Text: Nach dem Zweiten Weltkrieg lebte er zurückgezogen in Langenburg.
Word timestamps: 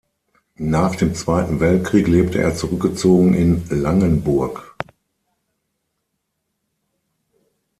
Nach 0.55 0.95
dem 0.95 1.13
Zweiten 1.13 1.59
Weltkrieg 1.59 2.07
lebte 2.07 2.41
er 2.41 2.55
zurückgezogen 2.55 3.35
in 3.35 3.69
Langenburg. 3.69 4.75